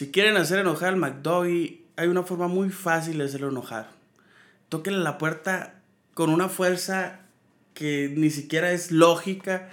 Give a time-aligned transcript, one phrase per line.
[0.00, 3.90] Si quieren hacer enojar al McDoggy, hay una forma muy fácil de hacerlo enojar.
[4.70, 5.82] Tóquenle la puerta
[6.14, 7.20] con una fuerza
[7.74, 9.68] que ni siquiera es lógica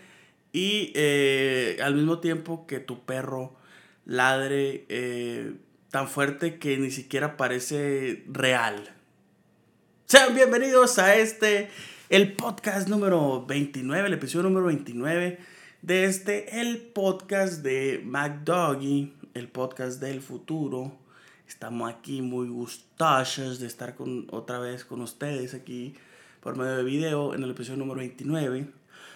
[0.51, 3.55] y eh, al mismo tiempo que tu perro
[4.03, 5.53] ladre eh,
[5.91, 8.93] tan fuerte que ni siquiera parece real.
[10.07, 11.69] Sean bienvenidos a este,
[12.09, 15.39] el podcast número 29, el episodio número 29
[15.83, 20.91] de este, el podcast de McDoggy, el podcast del futuro.
[21.47, 25.95] Estamos aquí muy gustosos de estar con, otra vez con ustedes aquí
[26.41, 28.67] por medio de video en el episodio número 29.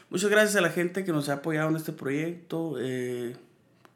[0.09, 2.75] Muchas gracias a la gente que nos ha apoyado en este proyecto.
[2.79, 3.35] Eh,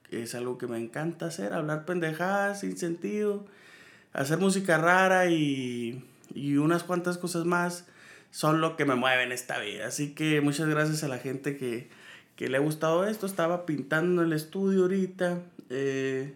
[0.10, 3.46] es algo que me encanta hacer, hablar pendejadas sin sentido,
[4.12, 7.86] hacer música rara y, y unas cuantas cosas más
[8.32, 9.88] son lo que me mueve en esta vida.
[9.88, 11.88] Así que muchas gracias a la gente que,
[12.36, 13.26] que le ha gustado esto.
[13.26, 15.40] Estaba pintando en el estudio ahorita.
[15.70, 16.36] Eh,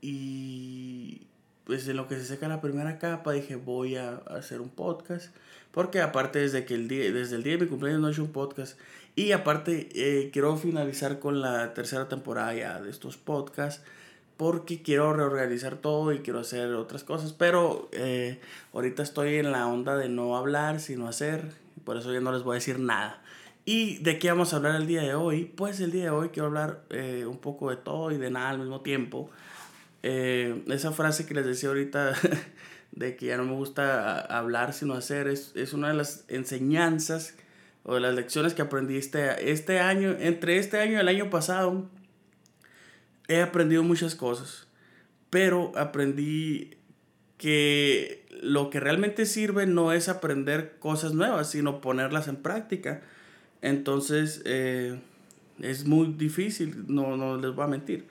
[0.00, 1.22] y
[1.64, 5.34] pues en lo que se seca la primera capa dije voy a hacer un podcast.
[5.70, 8.22] Porque aparte desde, que el día, desde el día de mi cumpleaños no he hecho
[8.22, 8.78] un podcast.
[9.16, 13.82] Y aparte eh, quiero finalizar con la tercera temporada ya de estos podcasts.
[14.36, 17.32] Porque quiero reorganizar todo y quiero hacer otras cosas.
[17.32, 18.40] Pero eh,
[18.72, 21.52] ahorita estoy en la onda de no hablar, sino hacer.
[21.84, 23.22] Por eso ya no les voy a decir nada.
[23.66, 25.46] ¿Y de qué vamos a hablar el día de hoy?
[25.46, 28.50] Pues el día de hoy quiero hablar eh, un poco de todo y de nada
[28.50, 29.30] al mismo tiempo.
[30.02, 32.12] esa frase que les decía ahorita
[32.92, 37.36] de que ya no me gusta hablar sino hacer, es, es una de las enseñanzas
[37.84, 41.30] o de las lecciones que aprendí este, este año, entre este año y el año
[41.30, 41.88] pasado,
[43.28, 44.66] he aprendido muchas cosas,
[45.30, 46.76] pero aprendí
[47.38, 53.02] que lo que realmente sirve no es aprender cosas nuevas, sino ponerlas en práctica.
[53.64, 55.00] Entonces, eh,
[55.58, 58.06] es muy difícil, no, no les voy a mentir.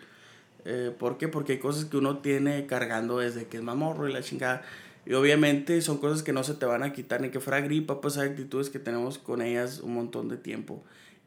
[0.65, 1.27] Eh, ¿Por qué?
[1.27, 4.63] Porque hay cosas que uno tiene cargando desde que es mamorro y la chingada.
[5.05, 8.01] Y obviamente son cosas que no se te van a quitar ni que fuera gripa,
[8.01, 10.83] pues hay actitudes que tenemos con ellas un montón de tiempo.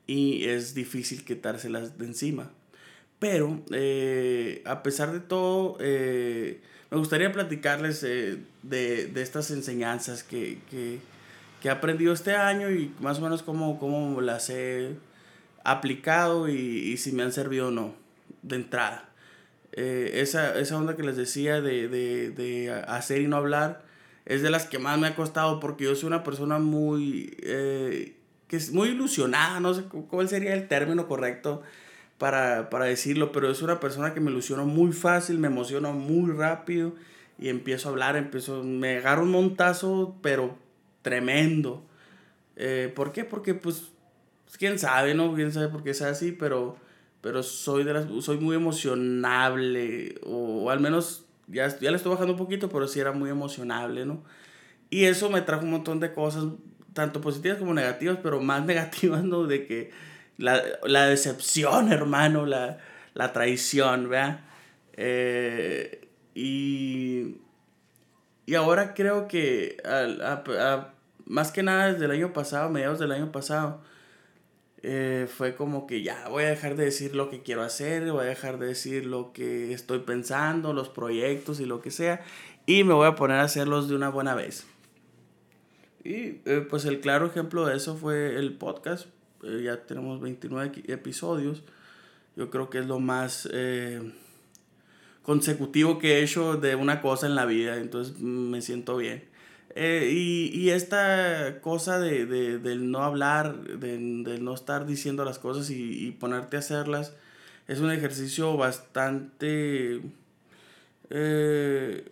[0.08, 2.50] Y es difícil quitárselas de encima.
[3.20, 10.58] Pero eh, a pesar de todo, eh, me gustaría platicarles de, de, estas enseñanzas que,
[10.68, 10.98] que,
[11.66, 14.96] que, he aprendido este año y más o menos cómo, cómo las he
[15.64, 17.94] aplicado y, y si me han servido o no
[18.42, 19.08] de entrada.
[19.72, 23.82] Eh, esa, esa onda que les decía de, de, de, hacer y no hablar
[24.24, 28.16] es de las que más me ha costado porque yo soy una persona muy, eh,
[28.48, 31.62] que es muy ilusionada, no sé cuál sería el término correcto
[32.16, 36.32] para, para decirlo, pero es una persona que me ilusiono muy fácil, me emociono muy
[36.32, 36.94] rápido
[37.38, 40.56] y empiezo a hablar, empiezo, me agarro un montazo, pero
[41.06, 41.86] tremendo.
[42.56, 43.22] Eh, ¿Por qué?
[43.22, 43.92] Porque pues,
[44.58, 45.32] quién sabe, ¿no?
[45.34, 46.76] Quién sabe por qué es así, pero
[47.20, 52.34] pero soy, de las, soy muy emocionable, o, al menos ya, ya le estoy bajando
[52.34, 54.22] un poquito, pero sí era muy emocionable, ¿no?
[54.90, 56.44] Y eso me trajo un montón de cosas,
[56.92, 59.44] tanto positivas como negativas, pero más negativas, ¿no?
[59.44, 59.90] De que
[60.38, 62.78] la, la decepción, hermano, la,
[63.14, 64.44] la traición, ¿verdad?
[64.92, 67.38] Eh, y,
[68.46, 69.78] y ahora creo que
[71.26, 73.82] más que nada desde el año pasado, mediados del año pasado,
[74.82, 78.22] eh, fue como que ya voy a dejar de decir lo que quiero hacer, voy
[78.22, 82.24] a dejar de decir lo que estoy pensando, los proyectos y lo que sea,
[82.66, 84.66] y me voy a poner a hacerlos de una buena vez.
[86.04, 89.06] Y eh, pues el claro ejemplo de eso fue el podcast.
[89.42, 91.64] Eh, ya tenemos 29 episodios.
[92.36, 93.48] Yo creo que es lo más
[95.22, 99.24] consecutivo que he hecho de una cosa en la vida, entonces mm, me siento bien.
[99.78, 105.22] Eh, y, y, esta cosa de, de, del no hablar, de, de, no estar diciendo
[105.22, 107.12] las cosas y, y, ponerte a hacerlas,
[107.68, 110.00] es un ejercicio bastante
[111.10, 112.10] eh,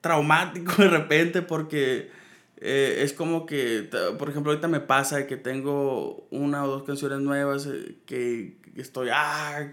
[0.00, 2.10] traumático de repente porque
[2.56, 7.20] eh, es como que, por ejemplo, ahorita me pasa que tengo una o dos canciones
[7.20, 7.68] nuevas
[8.06, 9.72] que, estoy, ah,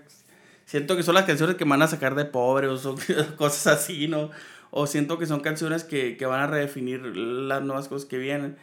[0.66, 2.98] siento que son las canciones que me van a sacar de pobre o son
[3.38, 4.32] cosas así, ¿no?
[4.72, 8.58] O siento que son canciones que, que van a redefinir las nuevas cosas que vienen.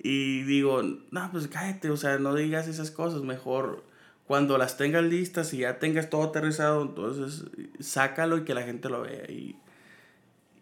[0.00, 3.82] Y digo, no, pues cállate, o sea, no digas esas cosas, mejor
[4.28, 7.44] cuando las tengas listas y ya tengas todo aterrizado, entonces
[7.80, 9.24] sácalo y que la gente lo vea.
[9.30, 9.56] Y,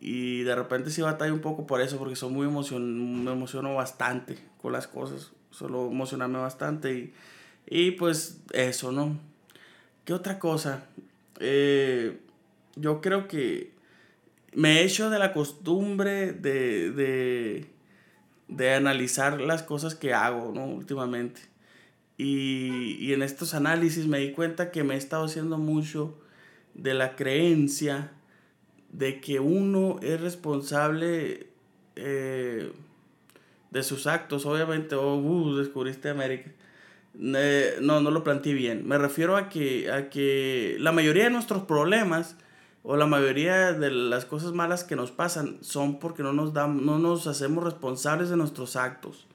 [0.01, 3.75] y de repente sí batalla un poco por eso, porque soy muy emocion me emociono
[3.75, 7.15] bastante con las cosas, solo emocionarme bastante y,
[7.67, 9.19] y pues eso, ¿no?
[10.05, 10.85] ¿Qué otra cosa?
[11.41, 12.21] Eh,
[12.77, 13.73] yo creo que
[14.57, 17.67] me he hecho de la costumbre de, de,
[18.49, 20.65] de analizar las cosas que hago, ¿no?
[20.65, 21.43] Últimamente.
[22.17, 26.19] Y, y, en estos análisis me di cuenta que me he estado haciendo mucho
[26.73, 28.13] de la creencia
[28.89, 31.49] de que uno es responsable
[31.97, 32.73] eh,
[33.71, 36.51] de sus actos, obviamente, oh, descubriste América.
[37.21, 38.89] Eh, no, no lo planteé bien.
[38.89, 42.37] Me refiero a que, a que la mayoría de nuestros problemas
[42.89, 46.81] o la mayoría de las cosas malas que nos pasan son porque no nos, damos,
[46.83, 49.27] no nos hacemos responsables de nuestros actos.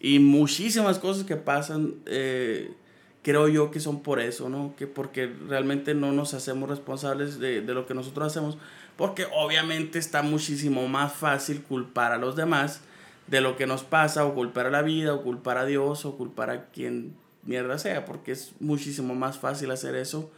[0.00, 2.74] Y muchísimas cosas que pasan, eh,
[3.22, 4.74] creo yo que son por eso, ¿no?
[4.76, 8.58] Que porque realmente no nos hacemos responsables de, de lo que nosotros hacemos.
[8.98, 12.82] Porque obviamente está muchísimo más fácil culpar a los demás
[13.28, 16.18] de lo que nos pasa, o culpar a la vida, o culpar a Dios, o
[16.18, 20.30] culpar a quien mierda sea, porque es muchísimo más fácil hacer eso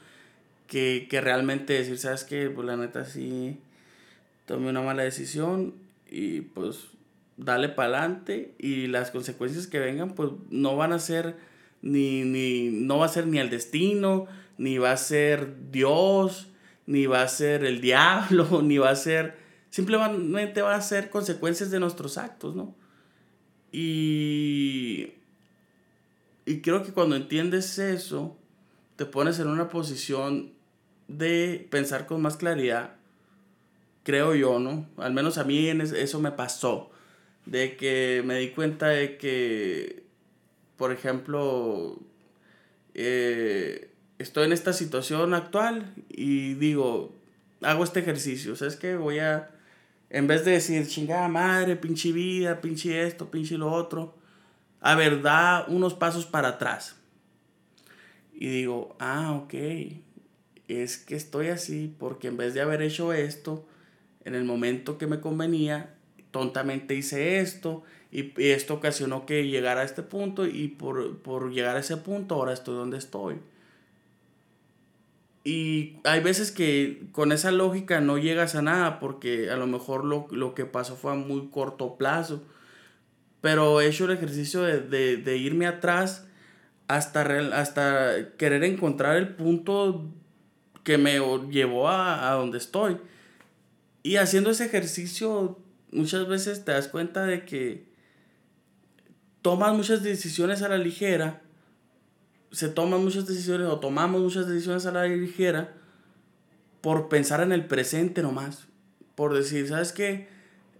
[0.68, 2.48] que, que realmente decir, ¿sabes qué?
[2.50, 3.58] Pues la neta sí
[4.46, 5.74] tomé una mala decisión
[6.08, 6.86] y pues
[7.36, 11.36] dale para adelante y las consecuencias que vengan pues no van a ser
[11.82, 14.26] ni, ni, no va a ser ni el destino,
[14.56, 16.48] ni va a ser Dios,
[16.86, 19.36] ni va a ser el diablo, ni va a ser,
[19.70, 22.74] simplemente va a ser consecuencias de nuestros actos, ¿no?
[23.70, 25.12] Y,
[26.46, 28.36] y creo que cuando entiendes eso,
[28.96, 30.57] te pones en una posición
[31.08, 32.92] de pensar con más claridad,
[34.04, 34.86] creo yo, ¿no?
[34.96, 36.90] Al menos a mí eso me pasó,
[37.46, 40.04] de que me di cuenta de que,
[40.76, 41.98] por ejemplo,
[42.94, 47.14] eh, estoy en esta situación actual y digo,
[47.62, 48.96] hago este ejercicio, ¿sabes qué?
[48.96, 49.50] Voy a
[50.10, 54.14] en vez de decir, chingada madre, pinche vida, pinche esto, pinche lo otro.
[54.80, 56.96] A ver, da unos pasos para atrás.
[58.32, 59.54] Y digo, ah, ok.
[60.68, 63.66] Es que estoy así porque en vez de haber hecho esto,
[64.24, 65.94] en el momento que me convenía,
[66.30, 67.82] tontamente hice esto.
[68.12, 70.46] Y, esto ocasionó que llegara a este punto.
[70.46, 73.36] Y por, por llegar a ese punto, ahora estoy donde estoy.
[75.48, 80.04] Y hay veces que con esa lógica no llegas a nada porque a lo mejor
[80.04, 82.42] lo, que pasó fue a muy corto plazo.
[83.40, 86.26] Pero he hecho el ejercicio de, irme atrás
[86.86, 87.22] hasta,
[87.58, 90.10] hasta querer encontrar el punto
[90.88, 91.20] que me
[91.50, 92.96] llevó a, a donde estoy.
[94.02, 95.58] Y haciendo ese ejercicio
[95.92, 97.92] muchas veces te das cuenta de que
[99.42, 101.42] tomas muchas decisiones a la ligera
[102.52, 105.74] se toman muchas decisiones o tomamos muchas decisiones a la ligera
[106.80, 108.66] por pensar en el presente nomás.
[109.14, 110.26] Por decir, ¿sabes qué?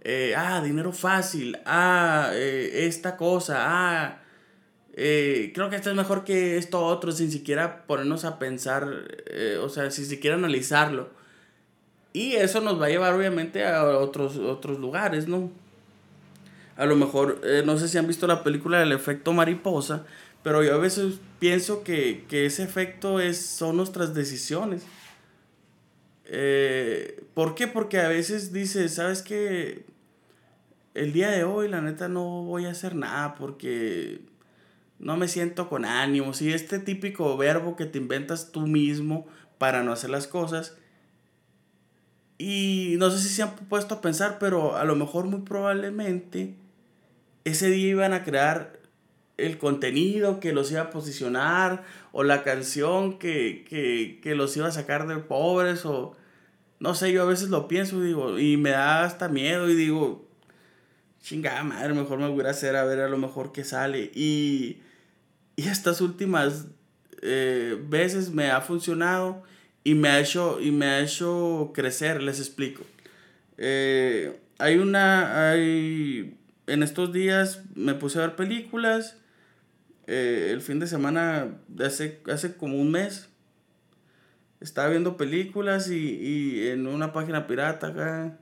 [0.01, 1.59] Eh, ah, dinero fácil.
[1.67, 3.57] Ah, eh, esta cosa.
[3.59, 4.23] Ah,
[5.01, 8.87] eh, creo que esto es mejor que esto otro, sin siquiera ponernos a pensar,
[9.63, 11.09] o sea, sin siquiera analizarlo.
[12.11, 15.51] Y eso nos va a llevar obviamente a otros, otros lugares, ¿no?
[16.75, 20.05] A lo mejor, no sé si han visto la película del efecto mariposa,
[20.43, 24.83] pero yo a veces pienso que, ese efecto es, son nuestras decisiones.
[26.25, 27.67] Eh, ¿Por qué?
[27.67, 29.85] Porque a veces dices, ¿sabes qué?
[30.93, 34.21] El día de hoy, la neta, no voy a hacer nada porque
[34.99, 36.41] no me siento con ánimos.
[36.41, 40.77] Y este típico verbo que te inventas tú mismo para no hacer las cosas.
[42.37, 46.55] Y no sé si se han puesto a pensar, pero a lo mejor muy probablemente
[47.43, 48.79] ese día iban a crear
[49.37, 53.65] el contenido que los iba a posicionar o la canción que,
[54.21, 56.15] que, los iba a sacar de pobres o
[56.79, 60.25] no sé, yo a veces lo pienso digo, y me da hasta miedo y digo,
[61.21, 64.11] chingada madre, mejor me voy a hacer a ver a lo mejor que sale.
[64.13, 64.81] Y,
[65.59, 66.67] y estas últimas
[67.21, 69.43] eh, veces me ha funcionado
[69.83, 72.83] y me ha hecho, y me ha hecho crecer, les explico.
[73.57, 79.17] Eh, hay una, hay, en estos días me puse a ver películas
[80.07, 83.27] eh, el fin de semana hace, hace como un mes.
[84.61, 88.39] Estaba viendo películas y, en una página pirata acá.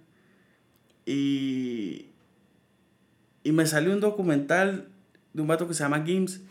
[1.03, 2.09] Y,
[3.43, 4.89] y me salió un documental
[5.33, 6.41] de un vato que se llama Gims.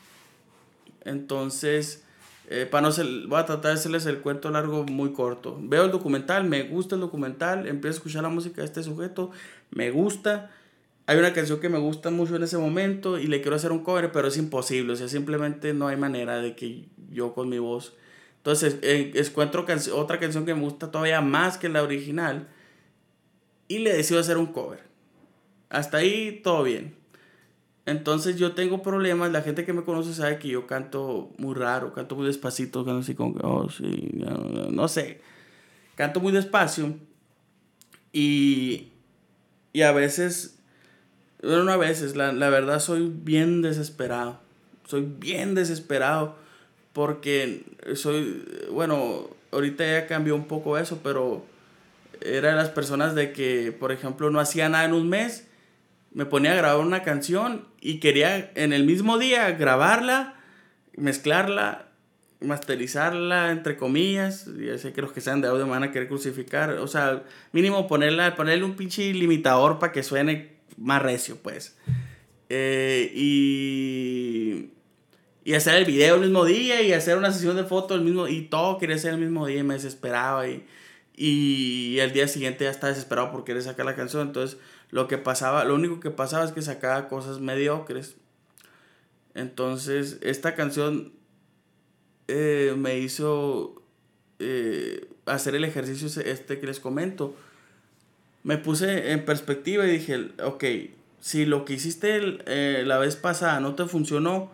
[1.07, 2.05] Entonces,
[2.49, 5.59] eh, para no ser, voy a tratar de hacerles el cuento largo muy corto.
[5.61, 9.31] Veo el documental, me gusta el documental, empiezo a escuchar la música de este sujeto,
[9.71, 10.51] me gusta
[11.07, 13.85] hay una canción que me gusta mucho en ese momento y le quiero hacer un
[13.85, 17.59] cover, pero es imposible, o sea, simplemente no hay manera de que yo con mi
[17.59, 17.95] voz.
[18.39, 22.49] Entonces, eh, encuentro otra canción que me gusta todavía más que la original
[23.69, 24.81] y le decido hacer un cover.
[25.69, 26.97] Hasta ahí todo bien.
[27.87, 31.93] Entonces yo tengo problemas, la gente que me conoce sabe que yo canto muy raro,
[31.93, 35.21] canto muy despacito, canto así con, oh, sí, no, no sé,
[35.95, 36.95] canto muy despacio
[38.13, 38.89] y,
[39.73, 40.57] y a veces
[41.43, 44.41] bueno, a veces, la, la verdad soy bien desesperado.
[44.87, 46.37] Soy bien desesperado
[46.93, 47.65] porque
[47.95, 51.45] soy, bueno, ahorita ya cambió un poco eso, pero
[52.21, 55.46] era de las personas de que, por ejemplo, no hacía nada en un mes,
[56.17, 60.35] me ponía a grabar una canción y quería en el mismo día grabarla,
[60.97, 61.89] mezclarla,
[62.41, 66.09] masterizarla, entre comillas, ya sé que los que sean de audio me van a querer
[66.09, 71.77] crucificar, o sea, mínimo ponerla, ponerle un pinche limitador para que suene más recio, pues.
[72.49, 74.71] Eh, y,
[75.45, 78.27] y hacer el video el mismo día y hacer una sesión de fotos el mismo,
[78.27, 80.65] y todo quería ser el mismo día y me desesperaba y
[81.17, 84.27] y el día siguiente ya estaba desesperado por querer sacar la canción.
[84.27, 84.59] Entonces,
[84.91, 88.17] lo que pasaba, lo único que pasaba es que sacaba cosas mediocres.
[89.35, 91.13] Entonces, esta canción
[92.29, 93.83] eh, me hizo
[94.39, 97.35] eh, hacer el ejercicio este que les comento.
[98.43, 100.65] Me puse en perspectiva y dije, ok,
[101.21, 104.51] si lo que hiciste eh, la vez pasada no te funcionó,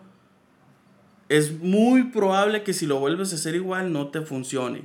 [1.29, 4.83] es muy probable que si lo vuelves a hacer igual no te funcione.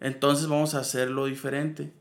[0.00, 1.92] Entonces vamos a hacerlo diferente.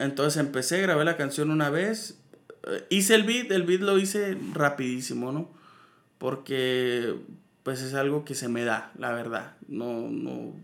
[0.00, 2.18] Entonces empecé, grabé la canción una vez.
[2.66, 5.50] Eh, hice el beat, el beat lo hice rapidísimo, ¿no?
[6.16, 7.16] Porque
[7.62, 9.56] pues es algo que se me da, la verdad.
[9.68, 10.54] No, no,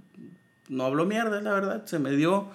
[0.70, 1.84] no hablo mierda, la verdad.
[1.84, 2.48] Se me dio,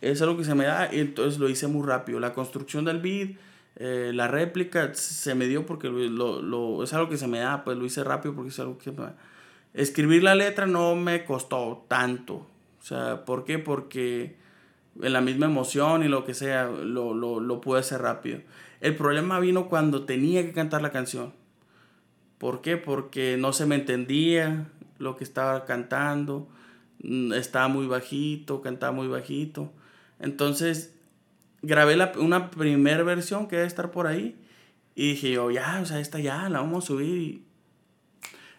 [0.00, 2.18] es algo que se me da y entonces lo hice muy rápido.
[2.18, 3.36] La construcción del beat,
[3.76, 7.62] eh, la réplica, se me dio porque lo, lo, es algo que se me da,
[7.62, 9.16] pues lo hice rápido porque es algo que me da.
[9.72, 12.34] Escribir la letra no me costó tanto,
[12.80, 13.60] o sea, ¿por qué?
[13.60, 14.47] Porque
[15.02, 18.40] en la misma emoción y lo que sea, lo, lo, lo pude hacer rápido.
[18.80, 21.32] El problema vino cuando tenía que cantar la canción.
[22.38, 22.76] ¿Por qué?
[22.76, 24.66] Porque no se me entendía
[24.98, 26.48] lo que estaba cantando,
[27.02, 29.72] mm, estaba muy bajito, cantaba muy bajito.
[30.20, 30.94] Entonces,
[31.62, 34.36] grabé la, una primera versión que debe estar por ahí
[34.94, 37.42] y dije yo, ya, o sea, esta ya, la vamos a subir.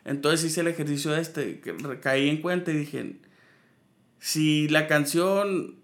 [0.06, 1.62] Entonces hice el ejercicio este,
[2.02, 3.18] caí en cuenta y dije,
[4.20, 5.79] si la canción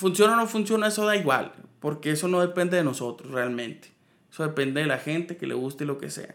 [0.00, 3.92] funciona o no funciona, eso da igual, porque eso no depende de nosotros realmente.
[4.32, 6.34] Eso depende de la gente que le guste lo que sea.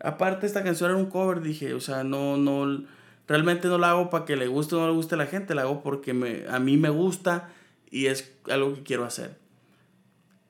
[0.00, 2.84] Aparte, esta canción era un cover, dije, o sea, no, no,
[3.28, 5.54] realmente no la hago para que le guste o no le guste a la gente,
[5.54, 7.50] la hago porque me, a mí me gusta
[7.90, 9.38] y es algo que quiero hacer.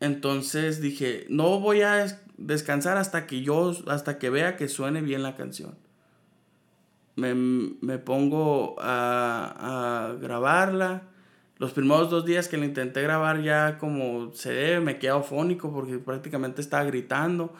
[0.00, 5.22] Entonces dije, no voy a descansar hasta que yo, hasta que vea que suene bien
[5.22, 5.76] la canción
[7.16, 11.02] me, me pongo a, a, grabarla.
[11.58, 15.72] Los primeros dos días que la intenté grabar ya como se debe, me quedé fónico
[15.72, 17.52] porque prácticamente estaba gritando.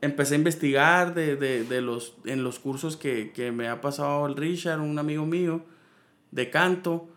[0.00, 4.26] Empecé a investigar de, de, de los, en los cursos que, que, me ha pasado
[4.26, 5.62] el Richard, un amigo mío,
[6.30, 7.08] de canto,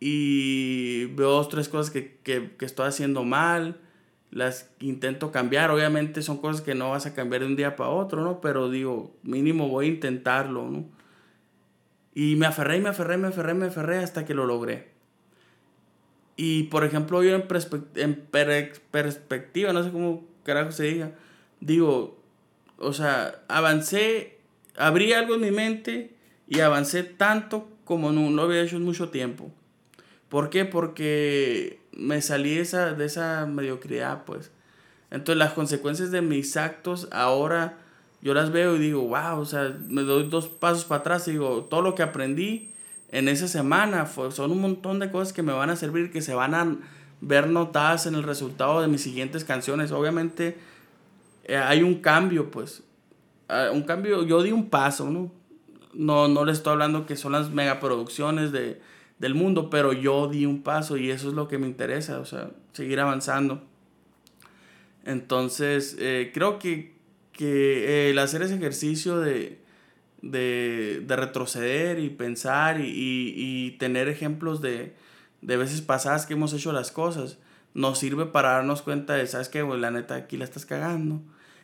[0.00, 3.78] y veo dos, tres cosas que, que, que estoy haciendo mal
[4.30, 5.70] las intento cambiar.
[5.70, 8.40] Obviamente son cosas que no vas a cambiar de un día para otro, ¿no?
[8.40, 10.84] Pero digo, mínimo voy a intentarlo, ¿no?
[12.14, 14.90] Y me aferré me aferré, me aferré, me aferré hasta que lo logré.
[16.42, 17.44] Y por ejemplo, yo en,
[17.96, 18.14] en
[18.90, 21.12] perspectiva, no sé cómo carajo se diga,
[21.60, 22.18] digo,
[22.78, 24.38] o sea, avancé,
[24.74, 26.14] abrí algo en mi mente
[26.48, 29.52] y avancé tanto como no, no había hecho en mucho tiempo.
[30.30, 30.64] ¿Por qué?
[30.64, 34.50] Porque me salí de esa, de esa mediocridad, pues.
[35.10, 37.76] Entonces las consecuencias de mis actos ahora
[38.22, 41.32] yo las veo y digo, wow, o sea, me doy dos pasos para atrás y
[41.32, 42.70] digo, todo lo que aprendí
[43.10, 46.34] en esa semana son un montón de cosas que me van a servir, que se
[46.34, 46.76] van a
[47.20, 49.92] ver notadas en el resultado de mis siguientes canciones.
[49.92, 50.56] Obviamente
[51.44, 52.82] eh, hay un cambio, pues,
[53.48, 55.32] ah, un cambio, yo di un paso, ¿no?
[55.92, 58.80] No, no le estoy hablando que son las megaproducciones de,
[59.18, 62.24] del mundo, pero yo di un paso y eso es lo que me interesa, o
[62.24, 63.62] sea, seguir avanzando.
[65.04, 67.00] Entonces, eh, creo que
[67.40, 69.59] que eh, el hacer ese ejercicio de,
[70.22, 74.94] de, de retroceder y pensar y, y, y tener ejemplos de,
[75.40, 77.38] de, veces pasadas que hemos hecho las cosas
[77.74, 79.62] nos sirve para darnos cuenta de, ¿sabes qué?
[79.62, 81.22] la neta, aquí la estás cagando.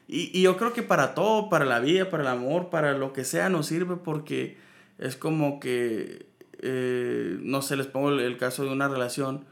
[0.09, 3.13] Y, y, yo creo que para todo, para la vida, para el amor, para lo
[3.13, 4.57] que sea, nos sirve porque
[4.99, 6.27] es como que,
[6.61, 9.45] eh, no sé, les pongo el, caso de una relación.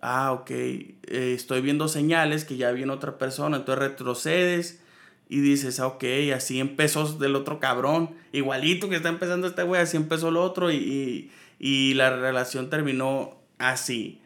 [0.00, 0.94] Ah, ok, eh,
[1.34, 4.82] estoy viendo señales que ya viene otra persona, entonces retrocedes
[5.28, 6.04] y dices, ah, ok,
[6.34, 10.70] así empezó del otro cabrón, igualito que está empezando este güey, así empezó el otro
[10.70, 14.22] y, y, la relación terminó así.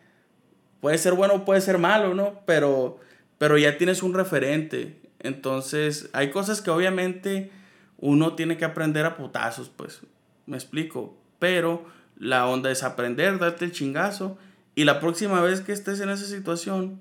[0.80, 2.40] Puede ser bueno puede ser malo, ¿no?
[2.47, 2.99] Pero,
[3.38, 5.00] pero ya tienes un referente.
[5.19, 7.50] Entonces, hay cosas que obviamente
[7.99, 10.00] uno tiene que aprender a putazos, pues,
[10.47, 11.16] me explico.
[11.38, 11.85] Pero
[12.16, 14.38] la onda es aprender, darte el chingazo.
[14.75, 17.00] Y la próxima vez que estés en esa situación,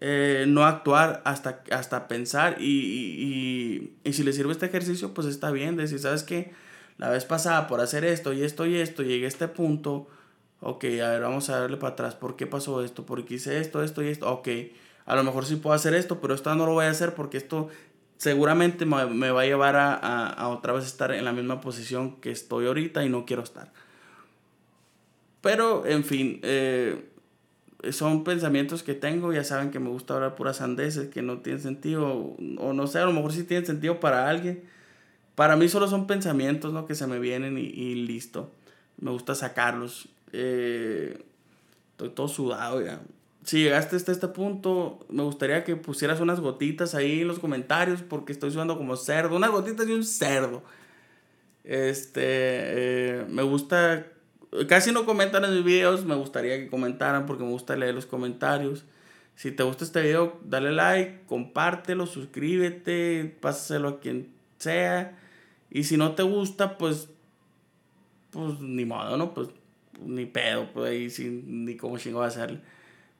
[0.00, 5.26] eh, no actuar hasta, hasta pensar y, y, y, si le sirve este ejercicio, pues
[5.26, 6.52] está bien, decir, ¿sabes qué?
[6.98, 10.08] la vez pasada por hacer esto y esto y esto, llegué a este punto,
[10.60, 13.04] ok, a ver, vamos a darle para atrás, ¿por qué pasó esto?
[13.04, 14.48] Porque hice esto, esto y esto, ok,
[15.04, 17.36] a lo mejor sí puedo hacer esto, pero esto no lo voy a hacer porque
[17.36, 17.68] esto
[18.16, 22.66] seguramente me, va a llevar a, otra vez estar en la misma posición que estoy
[22.66, 23.72] ahorita y no quiero estar.
[25.42, 27.10] Pero, en fin, eh,
[27.90, 31.62] son pensamientos que tengo, ya saben que me gusta hablar puras sandeces que no tienen
[31.62, 34.64] sentido, o no sé, a lo mejor sí tienen sentido para alguien.
[35.34, 36.86] Para mí solo son pensamientos, ¿no?
[36.86, 38.50] Que se me vienen y, listo.
[38.98, 40.08] Me gusta sacarlos.
[40.32, 41.22] Eh,
[41.92, 43.02] estoy todo sudado ya.
[43.44, 48.02] Si llegaste hasta este punto, me gustaría que pusieras unas gotitas ahí en los comentarios
[48.02, 49.36] porque estoy sudando como cerdo.
[49.36, 50.62] Unas gotitas y un cerdo.
[51.62, 54.06] Este, eh, me gusta
[54.68, 58.06] Casi no comentan en mis videos, me gustaría que comentaran porque me gusta leer los
[58.06, 58.84] comentarios.
[59.34, 65.18] Si te gusta este video, dale like, compártelo, suscríbete, pásaselo a quien sea.
[65.70, 67.08] Y si no te gusta, pues,
[68.30, 69.34] pues ni modo, ¿no?
[69.34, 69.48] Pues
[70.02, 72.60] ni pedo, pues ahí sin, ni cómo chingo va a hacerle.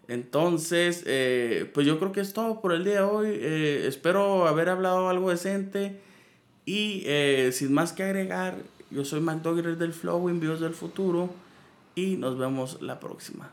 [0.09, 3.28] Entonces, eh, pues yo creo que es todo por el día de hoy.
[3.30, 6.00] Eh, espero haber hablado algo decente.
[6.64, 8.56] Y eh, sin más que agregar,
[8.90, 11.31] yo soy McDogger del Flow, envíos del futuro
[11.95, 13.50] y nos vemos la próxima.